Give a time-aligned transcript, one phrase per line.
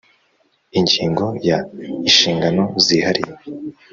[0.79, 1.57] Ingingo ya
[2.07, 3.33] Inshingano zihariye